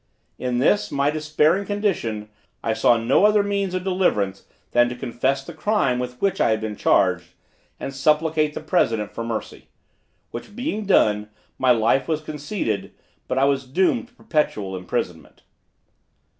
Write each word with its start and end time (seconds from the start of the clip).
In 0.39 0.57
this, 0.57 0.91
my 0.91 1.11
despairing 1.11 1.63
condition, 1.63 2.29
I 2.63 2.73
saw 2.73 2.97
no 2.97 3.23
other 3.23 3.43
means 3.43 3.75
of 3.75 3.83
deliverance 3.83 4.45
than 4.71 4.89
to 4.89 4.95
confess 4.95 5.43
the 5.43 5.53
crime, 5.53 5.99
with 5.99 6.19
which 6.19 6.41
I 6.41 6.49
had 6.49 6.59
been 6.59 6.75
charged, 6.75 7.35
and 7.79 7.93
supplicate 7.93 8.55
the 8.55 8.61
president 8.61 9.11
for 9.13 9.23
mercy: 9.23 9.67
which 10.31 10.55
being 10.55 10.87
done, 10.87 11.29
my 11.59 11.69
life 11.69 12.07
was 12.07 12.21
conceded, 12.21 12.93
but 13.27 13.37
I 13.37 13.43
was 13.43 13.67
doomed 13.67 14.07
to 14.07 14.15
perpetual 14.15 14.75
imprisonment. 14.75 15.43